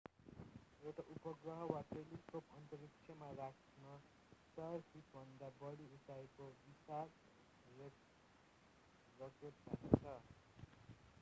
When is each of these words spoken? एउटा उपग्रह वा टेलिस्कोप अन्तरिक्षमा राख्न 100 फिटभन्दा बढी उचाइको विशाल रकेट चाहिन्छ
एउटा 0.81 1.03
उपग्रह 1.15 1.59
वा 1.71 1.81
टेलिस्कोप 1.89 2.55
अन्तरिक्षमा 2.55 3.27
राख्न 3.39 3.91
100 4.55 4.69
फिटभन्दा 4.87 5.49
बढी 5.59 5.87
उचाइको 5.97 6.47
विशाल 6.63 7.11
रकेट 9.19 9.61
चाहिन्छ 9.67 10.15